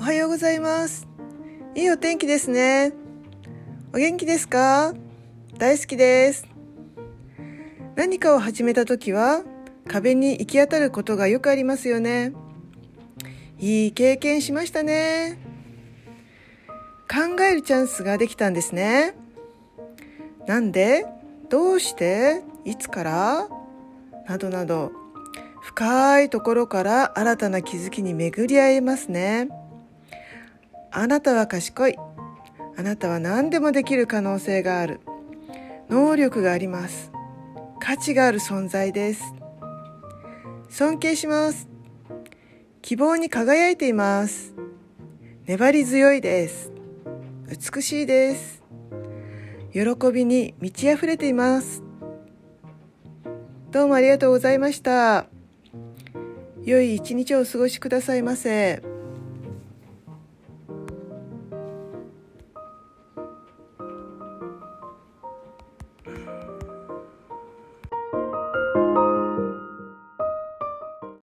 [0.00, 1.06] おはようございます。
[1.74, 2.94] いいお天気ですね。
[3.92, 4.94] お元気ですか？
[5.58, 6.46] 大好きです。
[7.96, 9.42] 何かを始めた時は
[9.86, 12.32] 壁に行き当たることがよくありますよね。
[13.58, 15.38] いい経験しましたね。
[17.06, 19.14] 考えるチャンスができたんですね。
[20.46, 21.04] なんで？
[21.50, 22.40] どうして？
[22.64, 23.48] いつから？
[24.26, 24.92] などなど
[25.60, 29.50] 深いところから新たな気づきに巡り合えますね。
[30.92, 31.96] あなたは賢い。
[32.76, 35.00] あなたは何でもできる可能性がある。
[35.88, 37.12] 能力があります。
[37.80, 39.34] 価値がある存在です。
[40.68, 41.68] 尊敬します。
[42.82, 44.54] 希望に輝いています。
[45.46, 46.72] 粘り強いです。
[47.74, 48.62] 美しいです。
[49.72, 49.80] 喜
[50.12, 51.82] びに満ち溢れています。
[53.70, 55.26] どうもありがとうございました。
[56.64, 58.89] 良い一日をお過ごしくださいませ。